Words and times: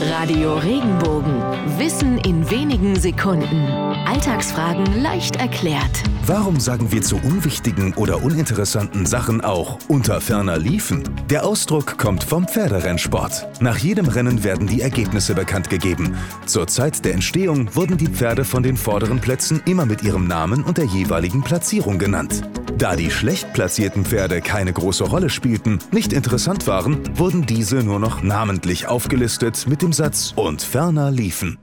Radio 0.00 0.58
Regenbogen. 0.58 1.40
Wissen 1.78 2.18
in 2.18 2.50
wenigen 2.50 2.96
Sekunden. 2.96 3.66
Alltagsfragen 4.06 5.00
leicht 5.00 5.36
erklärt. 5.36 6.02
Warum 6.26 6.60
sagen 6.60 6.92
wir 6.92 7.00
zu 7.00 7.16
unwichtigen 7.16 7.94
oder 7.94 8.22
uninteressanten 8.22 9.06
Sachen 9.06 9.40
auch 9.40 9.78
unter 9.88 10.20
ferner 10.20 10.58
liefen? 10.58 11.02
Der 11.30 11.46
Ausdruck 11.46 11.96
kommt 11.96 12.24
vom 12.24 12.46
Pferderennsport. 12.46 13.62
Nach 13.62 13.78
jedem 13.78 14.06
Rennen 14.06 14.44
werden 14.44 14.66
die 14.66 14.82
Ergebnisse 14.82 15.34
bekannt 15.34 15.70
gegeben. 15.70 16.14
Zur 16.44 16.66
Zeit 16.66 17.04
der 17.06 17.14
Entstehung 17.14 17.74
wurden 17.74 17.96
die 17.96 18.08
Pferde 18.08 18.44
von 18.44 18.62
den 18.62 18.76
vorderen 18.76 19.20
Plätzen 19.20 19.62
immer 19.64 19.86
mit 19.86 20.02
ihrem 20.02 20.26
Namen 20.26 20.62
und 20.62 20.76
der 20.76 20.86
jeweiligen 20.86 21.42
Platzierung 21.42 21.98
genannt. 21.98 22.42
Da 22.78 22.94
die 22.94 23.10
schlecht 23.10 23.54
platzierten 23.54 24.04
Pferde 24.04 24.42
keine 24.42 24.70
große 24.70 25.04
Rolle 25.04 25.30
spielten, 25.30 25.78
nicht 25.92 26.12
interessant 26.12 26.66
waren, 26.66 26.98
wurden 27.16 27.46
diese 27.46 27.76
nur 27.76 27.98
noch 27.98 28.22
namentlich 28.22 28.86
aufgelistet 28.86 29.66
mit 29.66 29.80
dem 29.80 29.94
Satz 29.94 30.34
und 30.36 30.60
ferner 30.60 31.10
liefen. 31.10 31.58